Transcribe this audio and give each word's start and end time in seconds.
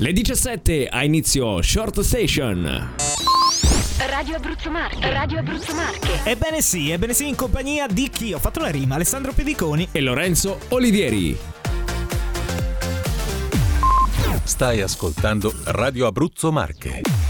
Le 0.00 0.12
17 0.12 0.86
a 0.86 1.02
inizio 1.02 1.60
Short 1.60 2.02
Station. 2.02 2.94
Radio 4.08 4.36
Abruzzo 4.36 4.70
Marche, 4.70 5.10
Radio 5.10 5.40
Abruzzo 5.40 5.74
Marche. 5.74 6.20
Ebbene 6.22 6.62
sì, 6.62 6.90
ebbene 6.90 7.12
sì, 7.12 7.26
in 7.26 7.34
compagnia 7.34 7.88
di 7.88 8.08
chi? 8.08 8.32
Ho 8.32 8.38
fatto 8.38 8.60
la 8.60 8.68
rima, 8.68 8.94
Alessandro 8.94 9.32
Pediconi. 9.32 9.88
E 9.90 10.00
Lorenzo 10.00 10.60
Olivieri. 10.68 11.36
Stai 14.44 14.82
ascoltando 14.82 15.52
Radio 15.64 16.06
Abruzzo 16.06 16.52
Marche. 16.52 17.27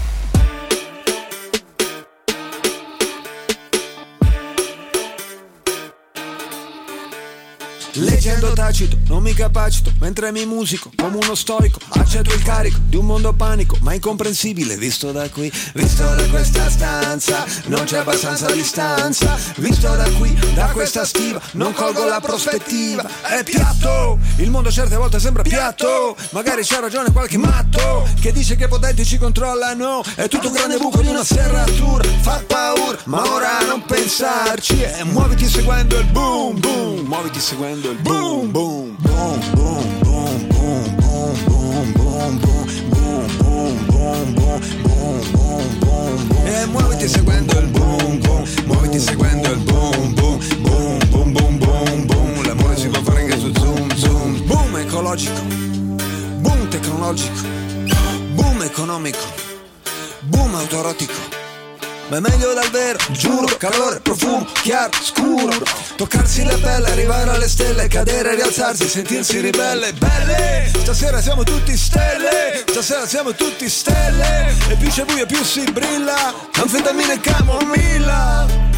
Leggendo 7.93 8.53
tacito, 8.53 8.97
non 9.07 9.23
mi 9.23 9.33
capacito, 9.33 9.91
mentre 9.99 10.31
mi 10.31 10.45
musico 10.45 10.91
come 10.95 11.17
uno 11.17 11.33
stoico, 11.33 11.79
accetto 11.89 12.33
il 12.33 12.43
carico 12.43 12.77
di 12.85 12.97
un 12.97 13.05
mondo 13.05 13.33
panico, 13.33 13.77
ma 13.81 13.93
incomprensibile 13.93 14.77
visto 14.77 15.11
da 15.11 15.27
qui, 15.29 15.51
visto 15.73 16.03
da 16.03 16.23
questa 16.27 16.69
stanza, 16.69 17.45
non 17.65 17.85
c'è 17.85 17.97
abbastanza 17.97 18.51
distanza, 18.51 19.35
visto 19.55 19.87
da 19.87 20.07
qui, 20.17 20.37
da 20.53 20.67
questa 20.67 21.03
stiva, 21.03 21.41
non 21.53 21.73
colgo 21.73 22.05
la 22.05 22.19
prospettiva, 22.19 23.09
è 23.23 23.43
piatto, 23.43 24.19
il 24.37 24.51
mondo 24.51 24.71
certe 24.71 24.95
volte 24.95 25.19
sembra 25.19 25.41
piatto, 25.41 26.15
magari 26.31 26.61
c'ha 26.63 26.79
ragione 26.79 27.11
qualche 27.11 27.37
matto, 27.37 28.07
che 28.21 28.31
dice 28.31 28.55
che 28.55 28.65
i 28.65 28.69
potenti 28.69 29.03
ci 29.03 29.17
controllano, 29.17 30.03
è 30.15 30.27
tutto 30.27 30.47
un 30.47 30.53
grande 30.53 30.77
buco 30.77 31.01
di 31.01 31.07
una 31.07 31.23
serratura, 31.23 32.07
fa 32.21 32.43
paura, 32.45 32.99
ma 33.05 33.27
ora 33.31 33.59
non 33.67 33.83
pensarci, 33.83 34.79
e 34.79 35.03
muoviti 35.05 35.47
seguendo 35.47 35.97
il 35.97 36.05
boom 36.05 36.59
boom, 36.59 36.99
muoviti 37.07 37.39
seguendo 37.39 37.78
il 37.87 37.95
boom 38.01 38.51
boom 38.51 38.97
boom 38.99 39.39
boom 39.53 39.99
boom 40.01 40.47
boom 40.49 40.95
boom 40.97 41.35
boom 41.45 41.91
boom 41.93 41.93
boom 41.93 42.39
boom 42.39 43.27
boom 43.37 43.87
boom 43.87 44.33
boom 44.33 44.33
boom 44.33 45.21
boom 45.31 45.79
boom 45.79 46.45
e 46.45 46.65
muoviti 46.65 47.07
seguendo 47.07 47.57
il 47.59 47.67
boom 47.67 48.19
boom 48.19 48.43
muoviti 48.65 48.99
seguendo 48.99 49.51
il 49.51 49.59
boom 49.59 50.13
boom 50.13 50.39
boom 50.61 50.97
boom 51.09 51.31
boom 51.31 51.57
boom 51.57 52.05
boom 52.05 52.45
l'amore 52.45 52.75
si 52.75 52.87
può 52.87 53.01
fare 53.01 53.21
anche 53.21 53.39
su 53.39 53.51
zoom 53.53 53.95
zoom 53.95 54.45
boom 54.45 54.77
ecologico 54.77 55.41
boom 56.39 56.67
tecnologico 56.67 57.41
boom 58.33 58.61
economico 58.63 59.25
boom 60.21 60.55
autorotico 60.55 61.38
ma 62.09 62.17
è 62.17 62.19
meglio 62.19 62.53
dal 62.53 62.69
vero, 62.71 62.97
giuro, 63.11 63.55
calore, 63.57 63.99
profumo, 63.99 64.45
chiaro, 64.63 64.91
scuro. 65.01 65.53
Toccarsi 65.95 66.43
la 66.43 66.57
pelle, 66.57 66.91
arrivare 66.91 67.29
alle 67.29 67.47
stelle, 67.47 67.87
cadere, 67.87 68.35
rialzarsi, 68.35 68.87
sentirsi 68.87 69.39
ribelle 69.39 69.93
Belle, 69.93 70.71
stasera 70.81 71.21
siamo 71.21 71.43
tutti 71.43 71.75
stelle, 71.77 72.63
stasera 72.67 73.05
siamo 73.05 73.33
tutti 73.33 73.69
stelle. 73.69 74.55
E 74.69 74.75
più 74.75 74.89
c'è 74.89 75.05
buio 75.05 75.25
più 75.25 75.43
si 75.43 75.63
brilla, 75.71 76.33
anfetamina 76.53 77.13
e 77.13 77.19
camomilla 77.19 78.68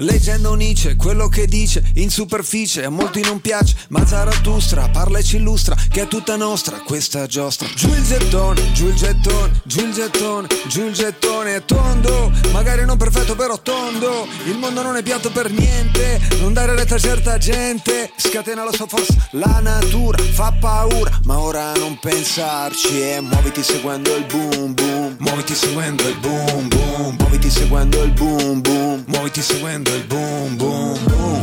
Leggendo 0.00 0.52
Nietzsche, 0.54 0.94
quello 0.94 1.28
che 1.28 1.46
dice 1.46 1.82
in 1.94 2.10
superficie 2.10 2.84
a 2.84 2.90
molti 2.90 3.22
non 3.22 3.40
piace, 3.40 3.74
ma 3.88 4.04
Zarathustra 4.06 4.90
parla 4.90 5.18
e 5.18 5.22
ci 5.22 5.36
illustra 5.36 5.74
che 5.90 6.02
è 6.02 6.08
tutta 6.08 6.36
nostra 6.36 6.80
questa 6.80 7.26
giostra. 7.26 7.66
Giù 7.74 7.88
il 7.88 8.04
gettone, 8.04 8.72
giù 8.72 8.88
il 8.88 8.94
gettone, 8.94 9.62
giù 9.64 9.86
il 9.86 9.94
gettone, 9.94 10.48
giù 10.66 10.84
il 10.84 10.92
gettone 10.92 11.56
è 11.56 11.64
tondo, 11.64 12.30
magari 12.52 12.84
non 12.84 12.98
perfetto 12.98 13.34
però 13.36 13.58
tondo. 13.58 14.26
Il 14.44 14.58
mondo 14.58 14.82
non 14.82 14.96
è 14.96 15.02
piatto 15.02 15.30
per 15.30 15.50
niente, 15.50 16.20
non 16.40 16.52
dare 16.52 16.76
retta 16.76 16.96
a 16.96 16.98
certa 16.98 17.38
gente, 17.38 18.10
scatena 18.16 18.64
la 18.64 18.72
sua 18.72 18.86
forza, 18.86 19.14
la 19.30 19.60
natura 19.62 20.22
fa 20.22 20.52
paura, 20.60 21.20
ma 21.24 21.38
ora 21.38 21.72
non 21.72 21.98
pensarci 21.98 23.00
e 23.00 23.20
muoviti 23.22 23.62
seguendo 23.62 24.14
il 24.14 24.26
boom 24.26 24.74
boom, 24.74 25.05
Moriti 25.18 25.52
e 25.52 25.56
su 25.56 25.68
Wendell, 25.74 26.14
boom, 26.20 26.68
boom. 26.68 27.16
Moriti 27.18 27.46
e 27.46 27.50
su 27.50 27.66
boom, 28.14 28.60
boom. 28.60 29.04
Moriti 29.06 29.40
e 29.40 29.42
su 29.42 29.56
Wendell, 29.62 30.06
boom, 30.06 30.56
boom, 30.56 30.98
boom. 31.04 31.35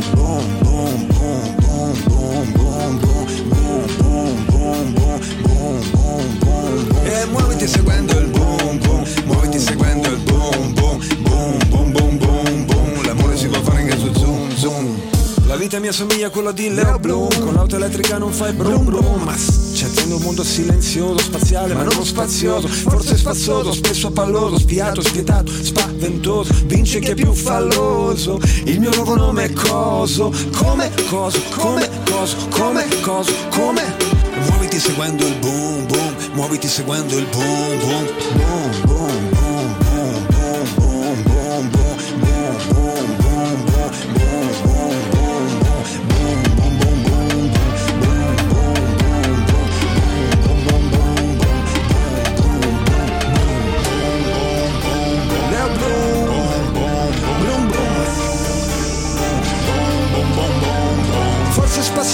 Quella 16.34 16.50
di 16.50 16.74
Leo 16.74 16.98
Bloom 16.98 17.28
Con 17.38 17.54
l'auto 17.54 17.76
elettrica 17.76 18.18
non 18.18 18.32
fai 18.32 18.52
brum 18.52 18.84
brum. 18.84 19.22
Ma 19.22 19.34
c'è 19.34 19.86
un 20.08 20.20
mondo 20.20 20.42
silenzioso, 20.42 21.18
spaziale 21.18 21.74
ma 21.74 21.84
non 21.84 22.04
spazioso. 22.04 22.66
Forse 22.66 23.16
spazzoso, 23.16 23.72
spesso 23.72 24.10
palloso, 24.10 24.58
spiato, 24.58 25.00
spietato, 25.00 25.52
spaventoso. 25.52 26.52
Vince 26.66 26.98
chi 26.98 27.10
è 27.10 27.14
più 27.14 27.32
falloso. 27.32 28.40
Il 28.64 28.80
mio 28.80 28.90
nuovo 28.96 29.14
nome 29.14 29.44
è 29.44 29.52
Coso. 29.52 30.32
Come 30.56 30.90
coso, 31.08 31.40
come 31.56 31.88
coso, 32.10 32.36
come 32.50 32.88
coso, 33.00 33.32
come? 33.50 33.94
Muoviti 34.48 34.78
seguendo 34.80 35.24
il 35.24 35.36
boom 35.36 35.86
boom. 35.86 36.14
Muoviti 36.32 36.66
seguendo 36.66 37.16
il 37.16 37.26
boom 37.26 37.78
Boom. 37.78 38.06
Boom 38.34 38.80
boom 38.82 39.30
boom 39.30 39.43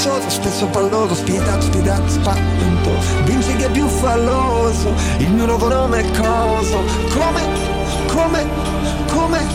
Spassoso, 0.00 0.30
spesso 0.30 0.66
palloso, 0.68 1.14
spietato, 1.14 1.60
spiedato, 1.60 2.08
spaventoso 2.08 3.22
Vince 3.24 3.54
che 3.56 3.66
è 3.66 3.70
più 3.70 3.86
falloso, 3.86 4.94
il 5.18 5.28
mio 5.28 5.44
nuovo 5.44 5.68
nome 5.68 5.98
è 5.98 6.10
Coso 6.18 6.82
Come, 7.12 7.42
come, 8.06 8.46
come, 9.08 9.46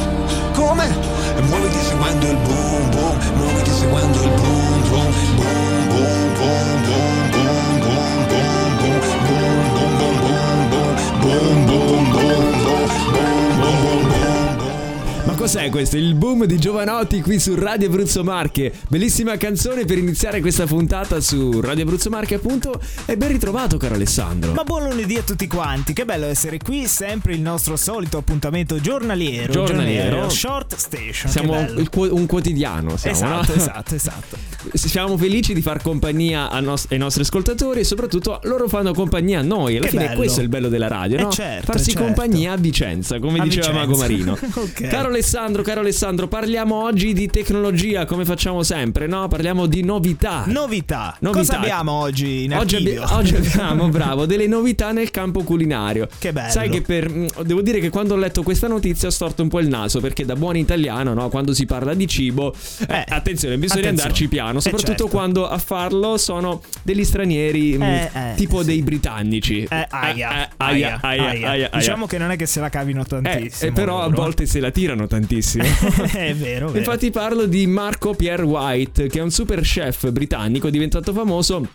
come 0.54 0.88
E 1.36 1.42
muoviti 1.42 1.80
seguendo 1.80 2.28
il 2.28 2.38
boom 2.38 2.90
boom, 2.92 3.18
muoviti 3.38 3.72
seguendo 3.72 4.22
il 4.22 4.30
boom 4.30 4.90
boom 4.90 5.14
Boom 5.36 5.88
boom 5.90 6.34
boom 6.36 6.82
boom 6.92 7.30
boom 7.32 7.80
boom 7.80 8.28
boom 8.28 8.78
boom 8.78 9.00
boom 9.74 9.98
boom 9.98 10.20
boom 10.22 10.70
boom 10.70 11.66
boom 11.66 11.66
boom 11.66 12.12
boom 12.12 12.55
cos'è 15.36 15.70
questo? 15.70 15.98
Il 15.98 16.16
boom 16.16 16.46
di 16.46 16.58
Giovanotti 16.58 17.22
qui 17.22 17.40
su 17.40 17.56
Radio 17.56 17.88
Abruzzo 17.88 18.24
Marche. 18.24 18.72
Bellissima 18.88 19.38
canzone 19.38 19.86
per 19.86 19.98
iniziare 19.98 20.40
questa 20.40 20.66
puntata 20.66 21.20
su 21.20 21.60
Radio 21.62 21.84
Abruzzo 21.84 22.10
Marche, 22.10 22.36
appunto. 22.36 22.80
E 23.06 23.18
ben 23.18 23.30
ritrovato, 23.30 23.78
caro 23.78 23.96
Alessandro. 23.96 24.54
Ma 24.54 24.64
buon 24.64 24.84
lunedì 24.90 25.16
a 25.18 25.22
tutti 25.24 25.48
quanti, 25.48 25.94
che 25.94 26.06
bello 26.06 26.26
essere 26.26 26.58
qui, 26.58 26.88
sempre 26.88 27.34
il 27.34 27.42
nostro 27.42 27.76
solito 27.76 28.18
appuntamento 28.18 28.80
giornaliero. 28.80 29.52
Giornaliero. 29.52 30.30
Short 30.30 30.76
Station. 30.76 31.30
Siamo 31.32 31.54
un 32.14 32.26
quotidiano, 32.26 32.96
siamo, 32.98 33.16
Esatto, 33.16 33.54
no? 33.56 33.62
esatto, 33.62 33.96
esatto. 33.96 34.38
Siamo 34.74 35.18
felici 35.18 35.54
di 35.54 35.62
far 35.62 35.82
compagnia 35.82 36.50
nos- 36.60 36.88
ai 36.90 36.98
nostri 36.98 37.22
ascoltatori 37.22 37.82
e 37.82 37.84
soprattutto 37.84 38.40
loro 38.44 38.68
fanno 38.68 38.94
compagnia 38.94 39.40
a 39.40 39.44
noi. 39.44 39.76
Alla 39.78 39.86
Che 39.86 39.92
fine 39.92 40.06
bello. 40.06 40.18
questo 40.18 40.40
è 40.40 40.44
il 40.44 40.50
bello 40.50 40.70
della 40.70 40.88
radio, 40.88 41.18
Eh 41.18 41.22
no? 41.22 41.30
certo, 41.30 41.72
Farsi 41.72 41.92
certo. 41.92 42.06
compagnia 42.06 42.54
a 42.54 42.58
Vicenza, 42.58 43.20
come 43.20 43.40
A 43.40 43.44
diceva 43.44 43.68
Vicenza. 43.68 43.86
Mago 43.86 43.98
Marino. 43.98 44.38
Ok. 44.56 44.88
Caro 44.88 45.08
Alessandro, 45.10 45.24
caro 45.30 45.80
Alessandro, 45.80 46.28
parliamo 46.28 46.84
oggi 46.84 47.12
di 47.14 47.28
tecnologia, 47.28 48.06
come 48.06 48.26
facciamo 48.26 48.62
sempre, 48.64 49.08
no? 49.08 49.28
Parliamo 49.28 49.66
di 49.66 49.84
novità. 49.84 50.44
Novità. 50.46 51.16
Novità. 51.20 51.40
Cosa 51.40 51.58
abbiamo 51.58 51.92
oggi 51.94 52.44
in 52.44 52.54
Oggi, 52.56 52.76
abbi- 52.76 52.98
oggi 52.98 53.36
abbiamo, 53.36 53.90
bravo, 53.90 54.26
delle 54.28 54.46
novità 54.48 54.92
nel 54.92 55.10
campo 55.12 55.44
culinario. 55.44 56.08
Che 56.20 56.32
bello. 56.32 56.52
Sai 56.52 56.70
che 56.70 56.82
per. 56.82 57.10
mm, 57.10 57.26
Devo 57.44 57.62
dire 57.62 57.80
che 57.80 57.90
quando 57.90 58.14
ho 58.14 58.18
letto 58.18 58.44
questa 58.44 58.68
notizia 58.68 59.08
ho 59.08 59.12
storto 59.12 59.42
un 59.42 59.50
po' 59.50 59.60
il 59.60 59.68
naso, 59.68 60.00
perché 60.00 60.26
da 60.26 60.36
buon 60.36 60.58
italiano, 60.58 61.14
no? 61.14 61.30
Quando 61.30 61.54
si 61.54 61.66
parla 61.66 61.94
di 61.96 62.08
cibo, 62.08 62.54
eh, 62.88 62.94
Eh, 62.96 63.06
attenzione, 63.10 63.58
bisogna 63.58 63.80
attenzione. 63.82 63.88
andarci 63.90 64.28
piano. 64.28 64.60
Eh, 64.60 64.62
Soprattutto 64.62 64.92
certo. 64.92 65.08
quando 65.08 65.48
a 65.48 65.58
farlo 65.58 66.18
sono 66.18 66.62
degli 66.84 67.04
stranieri, 67.04 67.78
mm, 67.78 67.82
Eh, 67.82 68.10
eh, 68.14 68.34
tipo 68.36 68.60
sì. 68.60 68.66
dei 68.68 68.82
britannici. 68.84 69.64
Eh, 69.70 69.88
aia, 69.90 70.44
Eh, 70.46 70.50
aia, 70.58 71.00
aia, 71.02 71.50
aia. 71.50 71.70
Diciamo 71.74 72.06
che 72.06 72.18
non 72.20 72.30
è 72.32 72.36
che 72.36 72.46
se 72.46 72.60
la 72.60 72.70
cavino 72.70 73.02
Eh, 73.02 73.06
tantissimo. 73.06 73.70
eh, 73.72 73.74
però 73.74 74.02
a 74.02 74.06
loro. 74.08 74.22
volte 74.22 74.46
se 74.46 74.60
la 74.60 74.70
tirano 74.70 75.08
tantissimo. 75.08 75.14
è 76.14 76.34
vero, 76.36 76.68
vero. 76.68 76.78
Infatti 76.78 77.12
parlo 77.12 77.46
di 77.46 77.66
Marco 77.68 78.14
Pierre 78.14 78.44
White, 78.44 79.08
che 79.08 79.20
è 79.20 79.22
un 79.22 79.32
super 79.32 79.62
chef 79.62 80.10
britannico 80.12 80.70
diventato 80.70 81.14
famoso 81.14 81.68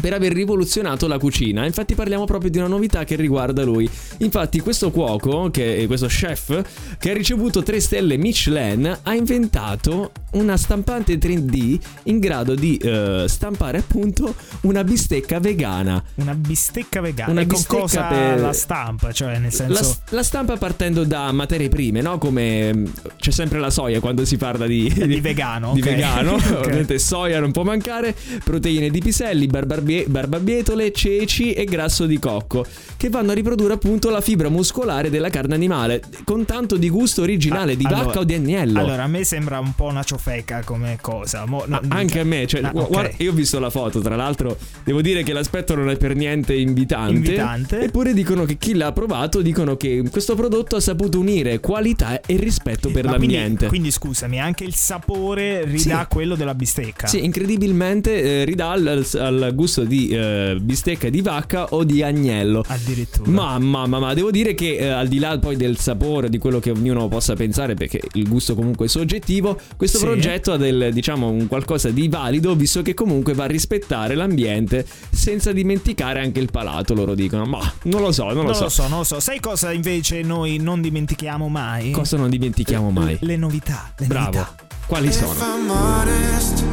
per 0.00 0.14
aver 0.14 0.32
rivoluzionato 0.32 1.06
la 1.06 1.18
cucina. 1.18 1.66
Infatti 1.66 1.94
parliamo 1.94 2.24
proprio 2.24 2.50
di 2.50 2.58
una 2.58 2.66
novità 2.66 3.04
che 3.04 3.16
riguarda 3.16 3.64
lui. 3.64 3.88
Infatti 4.18 4.60
questo 4.60 4.90
cuoco, 4.90 5.50
che 5.50 5.84
questo 5.86 6.06
chef, 6.06 6.96
che 6.98 7.10
ha 7.10 7.14
ricevuto 7.14 7.62
3 7.62 7.80
stelle 7.80 8.16
Michelin, 8.16 8.98
ha 9.02 9.14
inventato 9.14 10.12
una 10.32 10.56
stampante 10.56 11.18
3D 11.18 11.78
in 12.04 12.18
grado 12.20 12.54
di 12.54 12.76
eh, 12.76 13.24
stampare 13.26 13.78
appunto 13.78 14.34
una 14.62 14.84
bistecca 14.84 15.40
vegana. 15.40 16.02
Una 16.16 16.34
bistecca 16.34 17.00
vegana. 17.00 17.30
Una 17.32 17.40
e 17.40 17.46
con 17.46 17.56
bistecca 17.58 17.80
cosa 17.80 18.02
per- 18.04 18.40
la 18.40 18.52
stampa? 18.52 19.12
Cioè, 19.12 19.32
nel 19.38 19.42
La, 19.44 19.50
senso. 19.50 19.98
la 20.10 20.22
stampa 20.22 20.56
partendo 20.56 21.04
da 21.04 21.32
materie 21.32 21.68
prime, 21.68 22.00
no? 22.00 22.18
Come 22.18 22.72
mm, 22.74 22.84
c'è 23.18 23.30
sempre 23.32 23.58
la 23.58 23.70
soia 23.70 23.98
quando 24.00 24.24
si 24.24 24.36
parla 24.36 24.66
di, 24.66 24.88
Di 24.88 25.20
vegano, 25.20 25.72
Di 25.74 25.80
vegano, 25.82 26.34
Ok. 26.38 26.58
ovviamente 26.60 26.98
soia 27.00 27.40
non 27.40 27.50
può 27.50 27.64
mancare, 27.64 28.14
proteine 28.44 28.88
di 28.90 29.00
piselli, 29.00 29.46
barbarbie- 29.46 30.06
barbabietole, 30.06 30.92
ceci 30.92 31.52
e 31.52 31.64
grasso 31.64 32.06
di 32.06 32.18
cocco, 32.20 32.64
che 32.96 33.08
vanno 33.08 33.32
a 33.32 33.34
riprodurre 33.34 33.72
appunto 33.74 34.10
la 34.10 34.20
fibra 34.20 34.48
muscolare 34.48 35.10
della 35.10 35.28
carne 35.30 35.54
animale, 35.54 36.02
con 36.24 36.44
tanto 36.44 36.76
di 36.76 36.88
gusto 36.88 37.22
originale 37.22 37.76
di 37.76 37.84
Allora- 37.86 38.04
vacca 38.04 38.18
o 38.20 38.24
di 38.24 38.34
agnello. 38.34 38.78
Allora, 38.78 39.02
a 39.02 39.08
me 39.08 39.24
sembra 39.24 39.58
un 39.58 39.74
po' 39.74 39.86
una 39.86 40.02
ciofeca 40.02 40.18
come 40.64 40.98
cosa. 41.00 41.46
Mo- 41.46 41.64
no, 41.66 41.80
anche 41.88 42.20
a 42.20 42.24
me, 42.24 42.46
cioè, 42.46 42.60
Ah, 42.62 42.70
gu- 42.70 42.82
ok. 42.82 42.88
guarda, 42.90 43.10
io 43.18 43.30
ho 43.30 43.34
visto 43.34 43.58
la 43.58 43.70
foto, 43.70 44.00
tra 44.00 44.16
l'altro 44.16 44.56
devo 44.84 45.00
dire 45.00 45.22
che 45.22 45.32
l'aspetto 45.32 45.74
non 45.74 45.88
è 45.88 45.96
per 45.96 46.14
niente 46.14 46.54
invitante, 46.54 47.14
Invitante. 47.14 47.80
eppure 47.82 48.12
dicono 48.12 48.44
che 48.44 48.56
chi 48.56 48.74
l'ha 48.74 48.92
provato 48.92 49.40
dicono 49.40 49.76
che 49.76 50.02
questo 50.10 50.34
prodotto 50.34 50.76
ha 50.76 50.80
saputo 50.80 51.18
unire 51.18 51.58
qualità 51.60 52.20
e 52.20 52.36
rispetto 52.36 52.90
per 52.90 53.04
Ma 53.06 53.14
quindi- 53.14 53.34
l'ambiente. 53.34 53.66
Quindi, 53.66 53.90
scusami, 53.90 54.38
anche 54.40 54.64
il 54.64 54.74
sapore 54.74 55.64
ridà 55.64 56.00
Sì. 56.00 56.06
quello 56.10 56.34
della 56.34 56.54
bistecca. 56.54 57.06
Sì, 57.06 57.24
incredibilmente 57.24 58.40
eh, 58.42 58.44
ridà 58.44 58.70
al, 58.70 59.04
al 59.14 59.52
gusto 59.54 59.84
di 59.84 60.08
eh, 60.08 60.56
bistecca 60.60 61.08
di 61.08 61.22
vacca 61.22 61.66
o 61.70 61.84
di 61.84 62.02
agnello. 62.02 62.62
Addirittura. 62.66 63.30
Mamma, 63.30 63.86
mamma, 63.86 64.14
devo 64.14 64.30
dire 64.30 64.54
che 64.54 64.76
eh, 64.76 64.86
al 64.88 65.08
di 65.08 65.18
là 65.18 65.38
poi 65.38 65.56
del 65.56 65.78
sapore, 65.78 66.28
di 66.28 66.38
quello 66.38 66.58
che 66.60 66.70
ognuno 66.70 67.08
possa 67.08 67.34
pensare, 67.34 67.74
perché 67.74 68.00
il 68.14 68.28
gusto 68.28 68.54
comunque 68.54 68.86
è 68.86 68.88
soggettivo, 68.88 69.58
questo 69.76 69.98
Sì. 69.98 70.04
Progetto 70.12 70.52
ha 70.52 70.56
del, 70.56 70.90
diciamo, 70.92 71.28
un 71.28 71.46
qualcosa 71.46 71.90
di 71.90 72.08
valido, 72.08 72.54
visto 72.54 72.82
che 72.82 72.94
comunque 72.94 73.34
va 73.34 73.44
a 73.44 73.46
rispettare 73.46 74.14
l'ambiente 74.14 74.86
senza 75.10 75.52
dimenticare 75.52 76.20
anche 76.20 76.40
il 76.40 76.50
palato, 76.50 76.94
loro 76.94 77.14
dicono. 77.14 77.44
Ma 77.44 77.60
non 77.84 78.00
lo 78.00 78.12
so, 78.12 78.24
non, 78.26 78.36
non 78.36 78.46
lo 78.46 78.54
so. 78.54 78.64
lo 78.64 78.68
so, 78.68 78.88
non 78.88 78.98
lo 78.98 79.04
so. 79.04 79.20
Sai 79.20 79.40
cosa 79.40 79.72
invece 79.72 80.22
noi 80.22 80.58
non 80.58 80.80
dimentichiamo 80.80 81.48
mai? 81.48 81.90
Cosa 81.92 82.16
non 82.16 82.30
dimentichiamo 82.30 82.90
mai? 82.90 83.18
Le 83.20 83.36
novità. 83.36 83.92
Le 83.98 84.06
Bravo. 84.06 84.36
novità. 84.36 84.54
Quali 84.86 85.12
sono? 85.12 85.32
If 85.32 85.40
I'm 85.40 85.70
honest, 85.70 86.64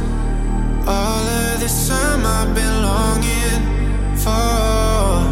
all 0.84 1.26
of 1.26 1.60
this 1.60 1.86
time 1.86 2.24
I've 2.24 2.52
been 2.52 2.82
longing 2.82 4.16
for 4.16 5.22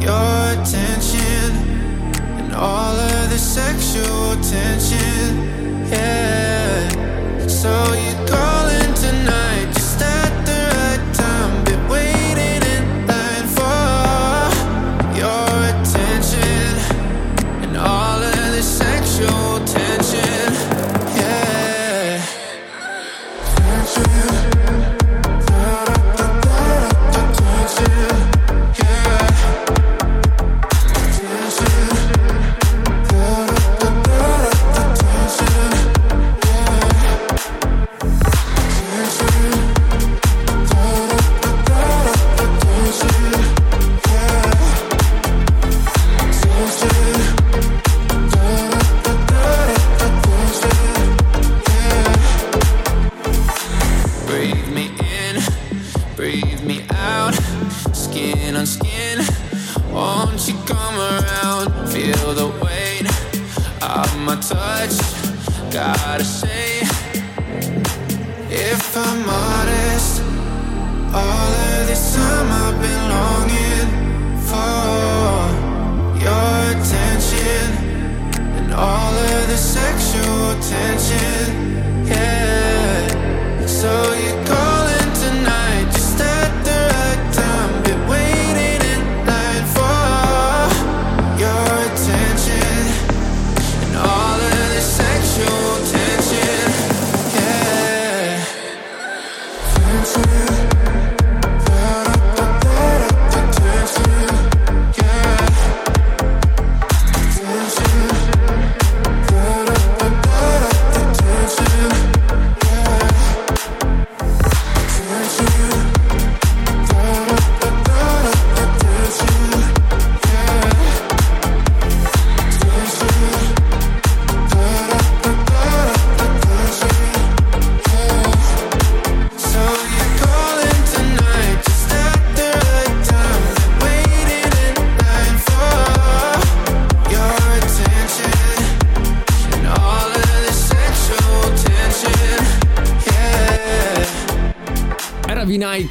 your 0.00 0.58
attention 0.58 1.52
and 2.38 2.54
all 2.54 2.98
of 2.98 3.30
the 3.30 3.38
sexual 3.38 4.36
tension. 4.40 5.54
Yeah. 5.88 6.55
So 7.56 7.70
you 7.94 8.12
calling 8.26 8.92
tonight 8.92 9.55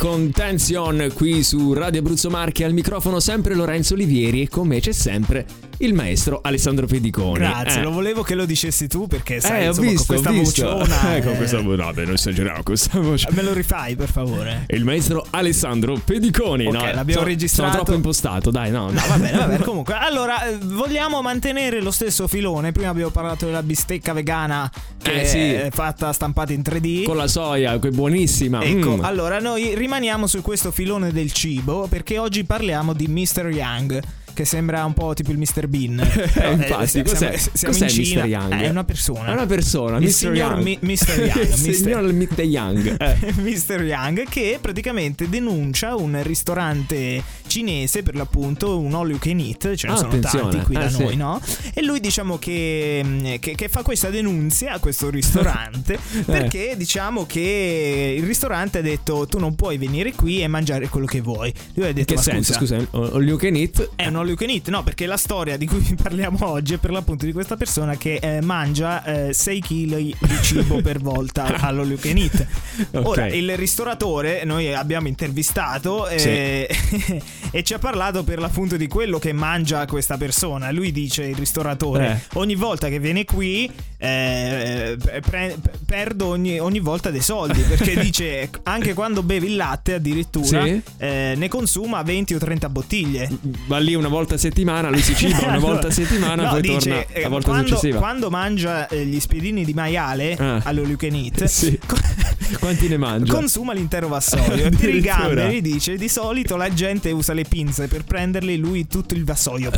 con 0.05 0.14
Tension 0.31 1.11
qui 1.13 1.43
su 1.43 1.73
Radio 1.73 1.99
Abruzzo 1.99 2.29
Marche 2.29 2.63
al 2.63 2.73
microfono 2.73 3.19
sempre 3.19 3.53
Lorenzo 3.55 3.93
Olivieri 3.93 4.41
e 4.43 4.49
con 4.49 4.67
me 4.67 4.79
c'è 4.79 4.91
sempre 4.91 5.45
il 5.79 5.93
maestro 5.93 6.39
Alessandro 6.41 6.85
Pediconi. 6.87 7.39
Grazie, 7.39 7.81
Eh. 7.81 7.83
lo 7.83 7.91
volevo 7.91 8.23
che 8.23 8.33
lo 8.35 8.45
dicessi 8.45 8.87
tu 8.87 9.07
perché 9.07 9.41
sai, 9.41 9.61
Eh, 9.63 9.65
ho 9.65 9.67
insomma, 9.69 9.89
visto, 9.89 10.05
questa 10.05 10.29
ho 10.29 10.33
visto. 10.33 10.63
vociona. 10.77 10.93
Eh, 11.15 11.21
con 11.21 11.33
eh, 11.33 11.37
questa 11.37 11.61
vo- 11.61 11.75
no, 11.75 11.91
beh, 11.93 12.03
non 12.05 12.13
esageriamo 12.13 12.63
questa 12.63 12.99
voce. 12.99 13.27
Me 13.31 13.41
lo 13.41 13.53
rifai, 13.53 13.95
per 13.95 14.09
favore? 14.09 14.65
Il 14.69 14.83
maestro 14.85 15.25
Alessandro 15.31 15.99
Pediconi. 16.03 16.65
Ok, 16.67 16.73
no, 16.73 16.79
l'abbiamo 16.85 17.11
sono- 17.11 17.25
registrato. 17.25 17.71
Sono 17.71 17.83
troppo 17.83 17.97
impostato, 17.97 18.51
dai, 18.51 18.71
no. 18.71 18.89
No, 18.89 19.01
va 19.09 19.17
bene, 19.17 19.37
va 19.37 19.45
bene. 19.47 19.63
Comunque, 19.65 19.95
allora, 19.99 20.47
eh, 20.47 20.57
vogliamo 20.61 21.21
mantenere 21.21 21.81
lo 21.81 21.91
stesso 21.91 22.27
filone. 22.27 22.71
Prima 22.71 22.89
abbiamo 22.89 23.09
parlato 23.11 23.45
della 23.45 23.61
bistecca 23.63 24.13
vegana 24.13 24.71
che 25.01 25.21
Eh, 25.21 25.25
sì. 25.25 25.37
è 25.39 25.69
fatta 25.73 26.13
stampata 26.13 26.53
in 26.53 26.61
3D. 26.61 27.03
Con 27.03 27.17
la 27.17 27.27
soia, 27.27 27.77
che 27.79 27.89
è 27.89 27.91
buonissima. 27.91 28.63
Ecco, 28.63 28.95
Mm. 28.97 29.03
allora 29.03 29.39
noi 29.39 29.75
rimaniamo 29.75 30.14
su 30.23 30.41
questo 30.41 30.71
filone 30.71 31.11
del 31.11 31.33
cibo 31.33 31.87
perché 31.87 32.17
oggi 32.17 32.45
parliamo 32.45 32.93
di 32.93 33.07
Mr. 33.07 33.49
Young. 33.51 34.01
Che 34.35 34.43
sembra 34.45 34.83
un 34.83 34.93
po' 34.93 35.13
tipo 35.13 35.31
il 35.31 35.37
Mr. 35.37 35.67
Bean. 35.67 35.97
Eh, 36.35 36.51
infatti, 36.51 36.87
siamo- 36.87 37.09
cos'è? 37.09 37.37
siamo 37.37 37.73
Cos'è 37.73 37.85
in 37.85 37.89
Cina. 38.05 38.21
Mr. 38.23 38.27
Young? 38.27 38.51
Eh, 38.53 38.57
È 38.63 38.69
una 38.69 38.83
persona. 38.83 39.25
È 39.27 39.31
una 39.31 39.45
persona, 39.45 39.97
Il 39.97 40.03
Mr. 40.03 40.09
signor 40.11 40.35
Young. 40.35 40.77
Mr. 40.81 41.19
Young, 41.19 41.47
il 41.65 41.73
signor 41.73 42.13
Mr. 42.13 42.41
Young. 42.41 42.95
Eh. 42.99 43.33
Mr. 43.41 43.81
Young 43.83 44.27
che 44.27 44.57
praticamente 44.61 45.29
denuncia 45.29 45.95
un 45.95 46.21
ristorante 46.21 47.23
cinese 47.47 48.03
per 48.03 48.15
l'appunto 48.15 48.77
un 48.79 48.93
all 48.95 49.09
you 49.09 49.19
can 49.19 49.39
eat 49.39 49.75
ce 49.75 49.87
ne 49.87 49.93
Ah, 49.93 49.97
sono 49.97 50.09
attenzione. 50.09 50.49
tanti 50.51 50.65
qui 50.65 50.75
Eh, 50.75 50.79
da 50.79 50.89
sì. 50.89 51.03
noi 51.03 51.15
no 51.15 51.39
e 51.73 51.83
lui 51.83 51.99
diciamo 51.99 52.37
che, 52.39 53.01
mh, 53.03 53.39
che, 53.39 53.53
che 53.55 53.69
fa 53.69 53.83
questa 53.83 54.09
denunzia 54.09 54.73
a 54.73 54.79
questo 54.79 55.09
ristorante 55.09 55.93
Eh. 56.15 56.23
perché 56.23 56.73
diciamo 56.75 57.25
che 57.27 58.15
il 58.17 58.23
ristorante 58.25 58.79
ha 58.79 58.81
detto 58.81 59.27
tu 59.27 59.37
non 59.39 59.55
puoi 59.55 59.77
venire 59.77 60.11
qui 60.13 60.41
e 60.41 60.47
mangiare 60.47 60.89
quello 60.89 61.05
che 61.05 61.21
vuoi 61.21 61.53
lui 61.75 61.87
ha 61.87 61.93
detto 61.93 62.15
Che 62.15 62.21
senso? 62.21 62.53
scusa 62.53 62.79
Scusa, 62.79 62.87
all 63.13 63.23
you 63.23 63.37
can 63.37 63.55
eat. 63.55 63.91
è 63.95 64.07
un 64.07 64.15
all 64.15 64.24
all 64.25 64.27
you 64.29 64.35
can 64.35 64.49
eat. 64.49 64.67
No, 64.69 64.83
perché 64.83 65.05
la 65.05 65.17
storia 65.17 65.57
di 65.57 65.65
cui 65.67 65.81
parliamo 66.01 66.37
oggi 66.49 66.73
è 66.73 66.77
per 66.77 66.91
l'appunto 66.91 67.25
di 67.25 67.31
questa 67.31 67.55
persona 67.55 67.95
che 67.95 68.15
eh, 68.15 68.41
mangia 68.41 69.03
eh, 69.03 69.33
6 69.33 69.61
kg 69.61 69.87
di 69.95 70.15
cibo 70.41 70.81
per 70.81 70.99
volta 70.99 71.45
all'all 71.61 71.87
you 71.89 71.97
can 71.99 72.17
eat. 72.17 72.45
Ora, 72.93 73.27
il 73.27 73.55
ristoratore 73.55 74.43
noi 74.43 74.73
abbiamo 74.73 75.07
intervistato 75.07 76.07
eh, 76.07 76.67
e 77.51 77.63
ci 77.63 77.73
ha 77.73 77.79
parlato 77.79 78.23
per 78.23 78.39
l'appunto 78.39 78.75
di 78.77 78.87
quello 78.87 79.19
che 79.19 79.31
mangia 79.33 79.85
questa 79.85 80.17
persona. 80.17 80.71
Lui 80.71 80.91
dice, 80.91 81.23
il 81.23 81.35
ristoratore, 81.35 81.83
Eh. 82.05 82.37
ogni 82.39 82.55
volta 82.55 82.89
che 82.89 82.99
viene 82.99 83.23
qui 83.25 83.69
eh, 83.97 84.97
pre- 85.21 85.55
perdo 85.85 86.27
ogni, 86.27 86.59
ogni 86.59 86.79
volta 86.79 87.09
dei 87.09 87.21
soldi 87.21 87.61
perché 87.61 87.97
dice 87.99 88.49
anche 88.63 88.93
quando 88.93 89.23
bevi 89.23 89.47
il 89.47 89.55
latte 89.55 89.93
addirittura 89.95 90.63
Sì. 90.63 90.81
eh, 90.97 91.33
ne 91.35 91.47
consuma 91.47 92.01
20 92.01 92.33
o 92.35 92.37
30 92.37 92.69
bottiglie. 92.69 93.29
Va 93.67 93.77
lì 93.79 93.93
una 93.95 94.07
volta 94.15 94.35
a 94.35 94.37
settimana, 94.37 94.89
lui 94.89 95.01
si 95.01 95.15
ciba 95.15 95.37
una 95.45 95.59
volta 95.59 95.87
a 95.87 95.91
settimana, 95.91 96.43
No, 96.43 96.49
poi 96.51 96.61
dice, 96.61 96.77
torna 96.89 97.05
eh, 97.07 97.21
la 97.21 97.29
volta 97.29 97.49
quando, 97.49 97.67
successiva. 97.67 97.99
quando 97.99 98.29
mangia 98.29 98.87
eh, 98.87 99.05
gli 99.05 99.19
spiedini 99.19 99.63
di 99.65 99.73
maiale 99.73 100.35
Ah. 100.37 100.61
all'all 100.63 100.87
you 100.87 100.95
can 100.97 101.13
eat, 101.15 101.43
Sì. 101.55 101.77
Quanti 102.59 102.87
ne 102.87 102.97
mangia? 102.97 103.33
consuma 103.33 103.73
l'intero 103.73 104.07
vassoio. 104.07 104.69
per 104.69 104.93
i 104.93 104.99
gamberi 105.01 105.61
dice 105.61 105.95
di 105.97 106.07
solito 106.07 106.55
la 106.55 106.71
gente 106.71 107.11
usa 107.11 107.33
le 107.33 107.43
pinze 107.43 107.87
per 107.87 108.03
prenderli, 108.03 108.57
lui 108.57 108.87
tutto 108.87 109.13
il 109.15 109.23
vassoio 109.25 109.71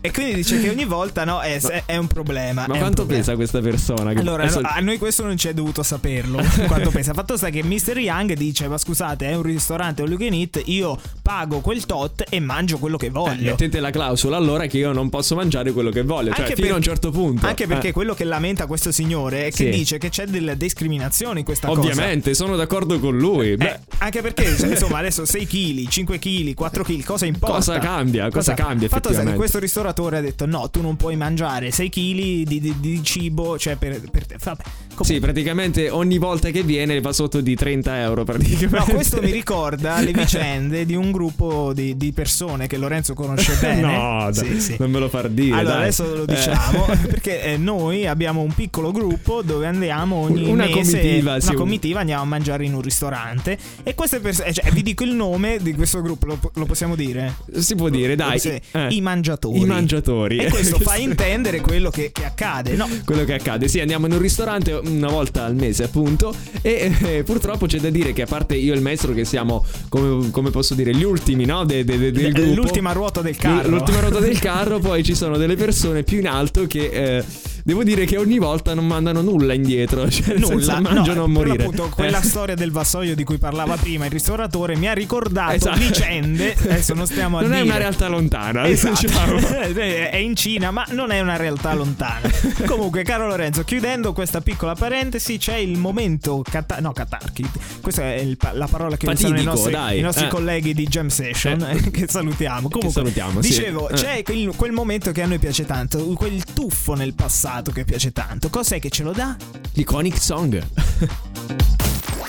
e 0.00 0.10
quindi 0.12 0.34
dice 0.34 0.60
che 0.60 0.68
ogni 0.70 0.84
volta 0.84 1.24
no, 1.24 1.40
è, 1.40 1.58
è 1.86 1.96
un 1.96 2.06
problema. 2.06 2.66
Ma 2.68 2.76
quanto 2.78 3.02
problema. 3.02 3.20
pesa 3.20 3.34
questa 3.34 3.60
persona? 3.60 4.10
Allora, 4.10 4.44
adesso- 4.44 4.60
no, 4.60 4.68
a 4.72 4.78
noi 4.80 4.98
questo 4.98 5.24
non 5.24 5.36
ci 5.36 5.48
è 5.48 5.54
dovuto 5.54 5.82
saperlo. 5.82 6.40
quanto 6.66 6.90
pesa. 6.90 7.12
Fatto 7.12 7.36
sta 7.36 7.50
che 7.50 7.62
Mr. 7.64 7.98
Young 7.98 8.32
dice: 8.34 8.68
Ma 8.68 8.78
scusate, 8.78 9.26
è 9.28 9.34
un 9.34 9.42
ristorante 9.42 10.02
all 10.02 10.08
you 10.10 10.18
can 10.18 10.32
eat, 10.32 10.62
io 10.66 10.98
pago 11.26 11.58
quel 11.58 11.84
tot 11.86 12.24
e 12.28 12.38
mangio 12.38 12.78
quello 12.78 12.96
che 12.96 13.06
Eh, 13.06 13.10
voglio. 13.10 13.50
mettete 13.50 13.80
la 13.80 13.90
clausola 13.90 14.36
allora 14.36 14.66
che 14.66 14.78
io 14.78 14.92
non 14.92 15.08
posso 15.08 15.34
mangiare 15.34 15.72
quello 15.72 15.90
che 15.90 16.02
voglio, 16.04 16.32
cioè 16.32 16.54
fino 16.54 16.74
a 16.74 16.76
un 16.76 16.82
certo 16.82 17.10
punto. 17.10 17.44
Anche 17.46 17.66
perché 17.66 17.88
Eh, 17.88 17.92
quello 17.92 18.14
che 18.14 18.22
lamenta 18.22 18.66
questo 18.66 18.92
signore 18.92 19.46
è 19.46 19.50
che 19.50 19.56
Sì. 19.56 19.70
dice 19.70 19.98
che 19.98 20.08
c'è 20.08 20.26
della 20.26 20.54
discriminazione 20.54 21.40
in 21.40 21.44
questa 21.44 21.66
cosa. 21.66 21.80
ovviamente 21.80 22.32
sono 22.32 22.54
d'accordo 22.54 23.00
con 23.00 23.18
lui. 23.18 23.56
Beh, 23.56 23.64
Eh, 23.72 23.80
anche 23.98 24.22
perché 24.22 24.44
cioè, 24.56 24.68
insomma 24.70 24.98
adesso 24.98 25.24
6 25.24 25.46
kg, 25.48 25.88
5 25.88 26.18
kg, 26.20 26.54
4 26.54 26.84
kg, 26.84 27.02
cosa 27.02 27.26
importa? 27.26 27.56
Cosa 27.56 27.78
cambia? 27.80 28.30
Cosa 28.30 28.54
cambia, 28.54 28.86
Fatto 28.88 29.12
sta 29.12 29.24
che 29.24 29.32
questo 29.34 29.58
ristoratore 29.58 30.18
ha 30.18 30.20
detto 30.20 30.46
no, 30.46 30.70
tu 30.70 30.80
non 30.80 30.94
puoi 30.94 31.16
mangiare 31.16 31.72
6 31.72 31.88
kg 31.88 32.14
di, 32.44 32.60
di- 32.60 32.74
di 32.78 33.02
cibo, 33.02 33.58
cioè 33.58 33.74
per, 33.74 34.00
per 34.10 34.26
te. 34.26 34.36
Vabbè. 34.40 34.62
Sì, 35.04 35.18
praticamente 35.20 35.90
ogni 35.90 36.18
volta 36.18 36.50
che 36.50 36.62
viene 36.62 37.00
va 37.00 37.12
sotto 37.12 37.40
di 37.40 37.54
30 37.54 38.00
euro 38.00 38.24
praticamente. 38.24 38.76
No, 38.76 38.84
questo 38.84 39.20
mi 39.22 39.30
ricorda 39.30 40.00
le 40.00 40.12
vicende 40.14 40.84
di 40.86 40.94
un 40.94 41.10
gruppo 41.10 41.72
di, 41.72 41.96
di 41.96 42.12
persone 42.12 42.66
che 42.66 42.76
Lorenzo 42.76 43.14
conosce 43.14 43.56
bene. 43.60 43.80
No, 43.80 44.30
dai, 44.32 44.34
Sì, 44.34 44.60
sì. 44.60 44.76
non 44.78 44.90
me 44.90 44.98
lo 44.98 45.08
far 45.08 45.28
dire. 45.28 45.56
Allora, 45.56 45.74
dai. 45.74 45.82
adesso 45.84 46.14
lo 46.14 46.22
Eh. 46.26 46.34
diciamo 46.34 46.84
perché 47.08 47.42
eh, 47.42 47.56
noi 47.56 48.06
abbiamo 48.06 48.40
un 48.40 48.52
piccolo 48.54 48.90
gruppo 48.92 49.42
dove 49.42 49.66
andiamo 49.66 50.16
ogni 50.16 50.48
Una 50.48 50.64
mese, 50.66 50.98
comitiva, 50.98 51.30
una 51.32 51.40
sì, 51.40 51.54
comitiva, 51.54 52.00
andiamo 52.00 52.22
a 52.22 52.26
mangiare 52.26 52.64
in 52.64 52.74
un 52.74 52.80
ristorante 52.82 53.58
e 53.82 53.94
queste 53.94 54.20
persone, 54.20 54.52
cioè, 54.52 54.70
vi 54.70 54.82
dico 54.82 55.04
il 55.04 55.12
nome 55.12 55.58
di 55.60 55.72
questo 55.74 56.02
gruppo, 56.02 56.26
lo, 56.26 56.38
lo 56.54 56.64
possiamo 56.64 56.94
dire? 56.94 57.34
Si 57.56 57.74
può 57.74 57.88
dire, 57.88 58.14
dai. 58.16 58.38
Sì, 58.38 58.48
eh. 58.72 58.88
I 58.90 59.00
mangiatori. 59.00 59.60
I 59.60 59.64
mangiatori. 59.64 60.38
E 60.38 60.48
questo 60.50 60.78
fa 60.78 60.96
intendere 60.96 61.60
quello 61.60 61.90
che, 61.90 62.10
che 62.12 62.24
accade, 62.24 62.74
no? 62.74 62.88
quello 63.04 63.24
che 63.24 63.34
accade. 63.34 63.68
Sì, 63.68 63.80
andiamo 63.80 64.06
in 64.06 64.12
un 64.12 64.20
ristorante 64.20 64.72
una 64.88 65.08
volta 65.08 65.44
al 65.44 65.54
mese, 65.54 65.84
appunto. 65.84 66.34
E 66.62 66.92
eh, 67.02 67.22
purtroppo 67.22 67.66
c'è 67.66 67.78
da 67.78 67.90
dire 67.90 68.12
che, 68.12 68.22
a 68.22 68.26
parte 68.26 68.54
io 68.56 68.72
e 68.72 68.76
il 68.76 68.82
maestro, 68.82 69.12
che 69.12 69.24
siamo, 69.24 69.64
come, 69.88 70.30
come 70.30 70.50
posso 70.50 70.74
dire, 70.74 70.94
gli 70.94 71.02
ultimi, 71.04 71.44
no? 71.44 71.64
De- 71.64 71.84
de- 71.84 71.98
de- 71.98 72.12
del 72.12 72.32
gruppo. 72.32 72.54
L'ultima 72.54 72.92
ruota 72.92 73.22
del 73.22 73.36
carro. 73.36 73.68
L'ultima 73.68 74.00
ruota 74.00 74.20
del 74.20 74.38
carro, 74.38 74.78
poi 74.78 75.02
ci 75.04 75.14
sono 75.14 75.36
delle 75.36 75.56
persone 75.56 76.02
più 76.02 76.18
in 76.18 76.28
alto 76.28 76.66
che. 76.66 76.88
eh, 77.18 77.24
Devo 77.66 77.82
dire 77.82 78.04
che 78.04 78.16
ogni 78.16 78.38
volta 78.38 78.74
non 78.74 78.86
mandano 78.86 79.22
nulla 79.22 79.52
indietro, 79.52 80.06
cioè 80.08 80.36
Nulla, 80.38 80.74
senso, 80.76 80.80
mangiano 80.82 81.14
no, 81.18 81.24
a 81.24 81.26
morire. 81.26 81.56
per 81.56 81.64
l'appunto, 81.66 81.88
quella 81.96 82.20
Eh. 82.20 82.24
storia 82.24 82.54
del 82.54 82.70
vassoio 82.70 83.16
di 83.16 83.24
cui 83.24 83.38
parlava 83.38 83.74
prima 83.74 84.04
il 84.04 84.12
ristoratore 84.12 84.76
mi 84.76 84.86
ha 84.86 84.92
ricordato 84.92 85.54
Esatto. 85.54 85.76
vicende. 85.80 86.54
Adesso 86.56 86.94
non 86.94 87.06
stiamo 87.06 87.38
a 87.38 87.40
Non 87.40 87.54
è 87.54 87.56
dire. 87.56 87.68
una 87.68 87.78
realtà 87.78 88.06
lontana, 88.06 88.68
Esatto. 88.68 89.00
diciamo. 89.00 89.36
è 89.74 90.14
in 90.16 90.36
Cina, 90.36 90.70
ma 90.70 90.86
non 90.90 91.10
è 91.10 91.18
una 91.20 91.34
realtà 91.36 91.74
lontana. 91.74 92.30
Comunque, 92.66 93.02
caro 93.02 93.26
Lorenzo, 93.26 93.64
chiudendo 93.64 94.12
questa 94.12 94.40
piccola 94.40 94.76
parentesi, 94.76 95.36
c'è 95.36 95.56
il 95.56 95.76
momento 95.76 96.42
cata- 96.48 96.78
no, 96.78 96.92
catarchi. 96.92 97.44
Questa 97.80 98.02
è 98.02 98.14
il 98.18 98.36
la 98.52 98.68
parola 98.68 98.96
che 98.96 99.06
usano 99.08 99.18
i 99.18 99.30
Fatidico, 99.30 99.50
nostri, 99.50 99.72
dai. 99.72 99.98
i 99.98 100.02
nostri 100.02 100.26
Eh. 100.26 100.28
colleghi 100.28 100.72
di 100.72 100.86
Jam 100.86 101.08
Session, 101.08 101.60
Eh. 101.62 101.90
che 101.90 102.06
salutiamo. 102.08 102.68
Comunque, 102.68 102.92
salutiamo, 102.92 103.42
sì. 103.42 103.48
dicevo, 103.48 103.88
Eh. 103.88 103.94
c'è 103.94 104.22
quel, 104.22 104.52
quel 104.54 104.70
momento 104.70 105.10
che 105.10 105.22
a 105.22 105.26
noi 105.26 105.40
piace 105.40 105.66
tanto, 105.66 105.98
quel 106.14 106.44
tuffo 106.54 106.94
nel 106.94 107.14
passato 107.14 107.54
che 107.62 107.84
piace 107.84 108.12
tanto. 108.12 108.50
Cos'è 108.50 108.78
che 108.78 108.90
ce 108.90 109.02
lo 109.02 109.12
dà? 109.12 109.36
L'iconic 109.72 110.18
song. 110.18 110.64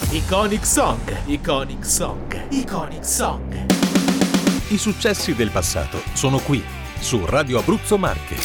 Iconic 0.10 0.66
Song, 0.66 1.02
Iconic 1.26 1.86
Song, 1.86 2.48
Iconic 2.50 3.06
Song. 3.06 3.66
I 4.70 4.78
successi 4.78 5.36
del 5.36 5.50
passato 5.50 6.02
sono 6.14 6.40
qui, 6.40 6.64
su 7.00 7.26
Radio 7.26 7.60
Abruzzo 7.60 7.98
Marche. 7.98 8.38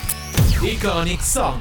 Iconic 0.60 1.22
Song. 1.22 1.60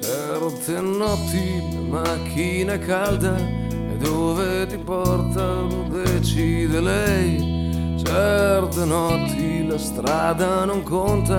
Certe 0.00 0.80
notti 0.80 1.60
la 1.72 2.00
macchina 2.00 2.78
calda 2.78 3.36
e 3.36 3.96
dove 3.98 4.66
ti 4.66 4.78
portano 4.78 5.88
decide 5.90 6.80
lei. 6.80 7.55
Certe 8.16 8.86
notti 8.86 9.66
la 9.66 9.76
strada 9.76 10.64
non 10.64 10.82
conta, 10.82 11.36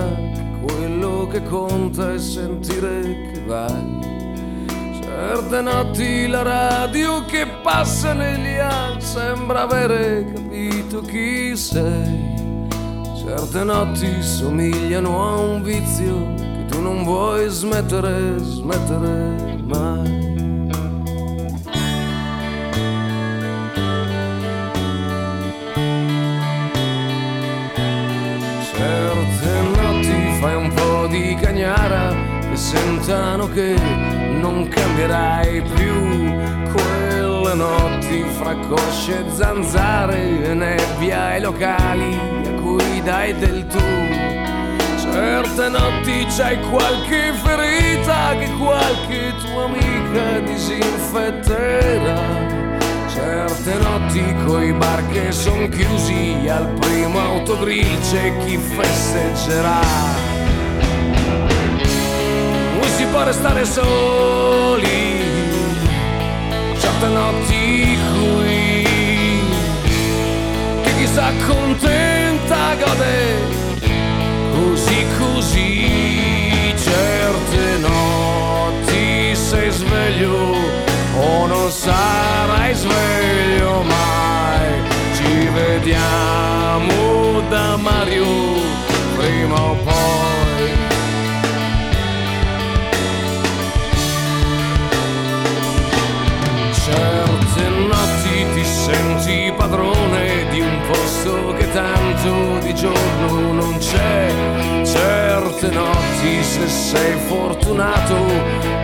quello 0.61 1.25
che 1.25 1.41
conta 1.41 2.13
è 2.13 2.19
sentire 2.19 3.31
che 3.31 3.41
vai. 3.47 4.67
Certe 5.01 5.61
notti 5.61 6.27
la 6.27 6.43
radio 6.43 7.25
che 7.25 7.47
passa 7.63 8.13
negli 8.13 8.59
anni 8.59 9.01
sembra 9.01 9.63
avere 9.63 10.31
capito 10.31 11.01
chi 11.01 11.57
sei. 11.57 12.35
Certe 13.25 13.63
notti 13.63 14.21
somigliano 14.21 15.29
a 15.29 15.35
un 15.39 15.63
vizio 15.63 16.31
che 16.35 16.65
tu 16.67 16.79
non 16.79 17.03
vuoi 17.03 17.49
smettere, 17.49 18.37
smettere 18.37 19.57
mai. 19.63 20.26
Sentano 32.57 33.47
che 33.51 33.75
non 34.41 34.67
cambierai 34.67 35.61
più. 35.75 36.33
Quelle 36.73 37.53
notti 37.53 38.25
fra 38.37 38.55
cosce 38.55 39.19
e 39.19 39.31
zanzare 39.31 40.43
e 40.43 40.53
nebbia 40.53 41.25
ai 41.27 41.41
locali 41.41 42.17
a 42.45 42.51
cui 42.61 43.01
dai 43.03 43.37
del 43.37 43.65
tu. 43.67 43.79
Certe 44.99 45.69
notti 45.69 46.25
c'hai 46.35 46.59
qualche 46.69 47.31
ferita 47.43 48.35
che 48.37 48.49
qualche 48.57 49.33
tua 49.39 49.65
amica 49.65 50.39
disinfetterà. 50.39 52.19
Certe 53.07 53.73
notti 53.81 54.35
coi 54.45 54.73
bar 54.73 55.07
che 55.07 55.31
son 55.31 55.69
chiusi 55.69 56.47
al 56.49 56.67
primo 56.79 57.19
autogrill 57.19 57.99
c'è 58.01 58.35
chi 58.45 58.57
festeggerà. 58.57 60.36
Può 63.17 63.25
restare 63.25 63.65
soli, 63.65 65.23
certe 66.77 67.07
notti 67.07 67.97
qui, 68.13 68.85
che 70.83 70.95
chi 70.97 71.07
s'accontenta 71.07 72.75
gode 72.75 73.39
così 74.53 75.05
così 75.17 76.06
Certe 105.59 105.75
notti 105.75 106.43
se 106.43 106.67
sei 106.67 107.17
fortunato 107.25 108.15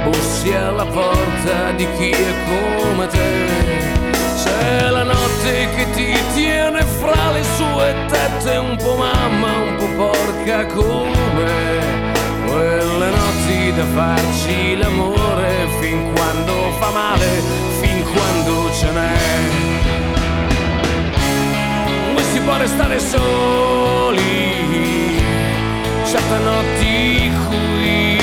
bussi 0.05 0.51
alla 0.53 0.85
porta 0.85 1.71
di 1.75 1.87
chi 1.97 2.09
è 2.09 2.33
come 2.47 3.05
te. 3.05 4.11
C'è 4.43 4.89
la 4.89 5.03
notte 5.03 5.69
che 5.75 5.91
ti 5.91 6.17
tiene 6.33 6.81
fra 6.81 7.31
le 7.31 7.43
sue 7.43 7.93
tette, 8.07 8.57
un 8.57 8.75
po' 8.77 8.95
mamma, 8.95 9.51
un 9.55 9.75
po' 9.77 10.07
porca 10.07 10.65
come 10.65 11.79
quelle 12.47 13.09
notti 13.09 13.73
da 13.75 13.85
farci 13.93 14.75
l'amore 14.75 15.67
fin 15.79 16.11
quando 16.15 16.71
fa 16.79 16.89
male, 16.89 17.41
fin 17.81 18.03
quando 18.03 18.71
ce 18.73 18.91
n'è. 18.91 19.17
Come 22.07 22.23
si 22.23 22.39
può 22.39 22.57
restare 22.57 22.99
soli 22.99 24.53
certe 26.13 26.37
notti 26.37 27.31
qui? 27.47 28.17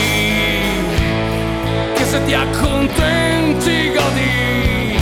Che 1.94 2.04
se 2.04 2.24
ti 2.24 2.34
accontenti 2.34 3.90
godi 3.90 4.96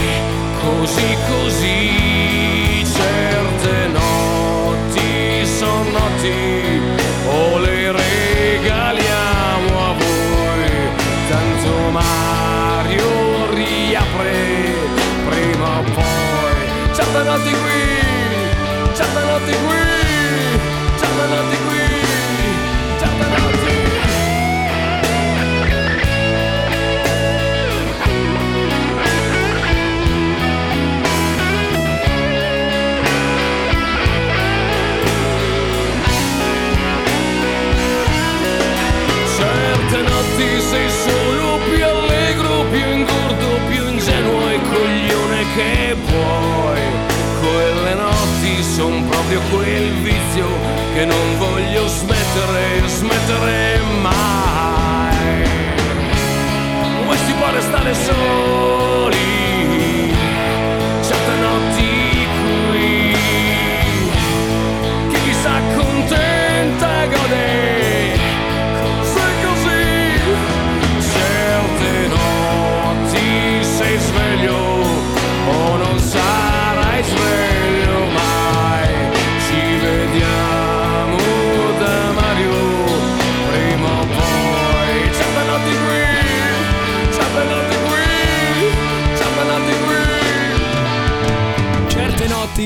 così 0.63 1.17
così 1.29 2.83
certe 2.91 3.87
notti 3.89 5.45
sono 5.45 5.83
notti 5.83 6.81
o 7.27 7.59
le 7.59 7.91
regaliamo 7.91 9.89
a 9.89 9.93
voi 9.93 10.71
tanto 11.29 11.91
Mario 11.91 13.53
riapre 13.53 14.73
prima 15.29 15.77
o 15.77 15.83
poi 15.93 16.95
certe 16.95 17.23
notti 17.23 17.51
qui 17.51 18.95
certe 18.95 19.23
notti 19.25 19.51
qui 19.67 20.08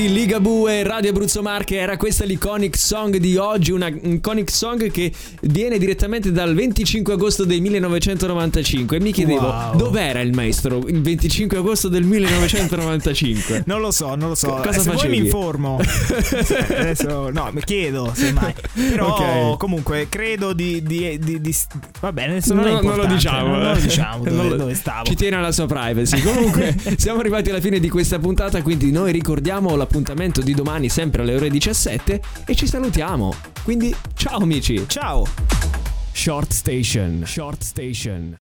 Notti, 0.04 0.12
Ligabue, 0.12 0.82
Radio 0.82 1.10
Abruzzo 1.10 1.40
Marche, 1.40 1.76
era 1.76 1.96
questa 1.96 2.24
l'iconic 2.24 2.76
song 2.76 3.16
di 3.16 3.36
oggi, 3.36 3.70
una 3.70 3.88
iconic 3.88 4.50
song 4.50 4.90
che 4.90 5.10
viene 5.42 5.78
direttamente 5.78 6.30
dal 6.30 6.54
25 6.54 7.14
agosto 7.14 7.44
del 7.44 7.60
1995 7.62 8.96
e 8.96 9.00
mi 9.00 9.12
chiedevo 9.12 9.46
Wow. 9.46 9.76
dov'era 9.76 10.20
il 10.20 10.32
maestro 10.34 10.78
il 10.86 11.00
25 11.00 11.56
agosto 11.58 11.88
del 11.88 12.04
1995? 12.04 13.62
Non 13.66 13.80
lo 13.80 13.90
so, 13.90 14.14
non 14.14 14.28
lo 14.28 14.34
so. 14.34 14.48
Cosa 14.54 14.70
Eh, 14.70 14.72
se 14.80 14.90
facevi? 14.90 15.18
mi 15.18 15.24
informo. 15.24 15.78
Adesso, 16.68 17.30
no, 17.30 17.50
mi 17.52 17.62
chiedo 17.64 18.10
semmai. 18.14 18.52
Però 18.74 19.14
Ok. 19.16 19.56
comunque 19.58 20.06
credo 20.10 20.52
di, 20.52 20.82
di, 20.82 21.18
di- 21.18 21.40
di- 21.40 21.56
Va 22.00 22.12
bene, 22.12 22.40
No, 22.46 22.80
non, 22.80 22.96
lo 22.96 23.06
diciamo. 23.06 23.56
Non, 23.56 23.72
lo 23.74 23.80
diciamo 23.80 24.24
dove, 24.24 24.48
lo- 24.50 24.56
dove 24.56 24.74
stavo. 24.74 25.04
Ci 25.06 25.14
tiene 25.14 25.36
alla 25.36 25.52
sua 25.52 25.66
privacy. 25.66 26.20
Comunque, 26.20 26.74
siamo 26.96 27.20
arrivati 27.20 27.48
alla 27.50 27.60
fine 27.60 27.78
di 27.80 27.88
questa 27.88 28.18
puntata. 28.18 28.60
Quindi, 28.62 28.90
noi 28.90 29.10
ricordiamo 29.12 29.74
l'appuntamento 29.94 30.40
di 30.40 30.54
domani, 30.54 30.88
sempre 30.88 31.22
alle 31.22 31.36
ore 31.36 31.48
17. 31.48 32.20
E 32.46 32.54
ci 32.56 32.66
salutiamo. 32.66 33.32
Quindi, 33.62 33.94
ciao 34.14 34.38
amici. 34.38 34.84
Ciao. 34.88 35.24
Short 36.12 36.52
Station. 36.52 37.22
Short 37.24 37.62
Station. 37.62 38.32